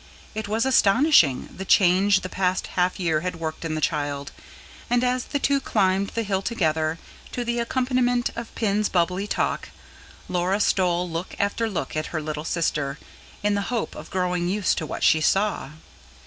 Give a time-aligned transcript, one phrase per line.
[0.33, 4.31] It was astonishing, the change the past half year had worked in the child;
[4.89, 6.97] and as the two climbed the hill together,
[7.33, 9.69] to the accompaniment of Pin's bubbly talk,
[10.27, 12.97] Laura stole look after look at her little sister,
[13.43, 15.69] in the hope of growing used to what she saw.